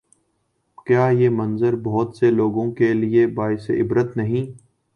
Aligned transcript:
کیا 0.87 1.05
یہ 1.11 1.29
منظر 1.29 1.75
بہت 1.83 2.17
سے 2.17 2.31
لوگوں 2.31 2.71
کے 2.71 2.93
لیے 2.93 3.27
باعث 3.35 3.69
عبرت 3.71 4.17
نہیں؟ 4.17 4.51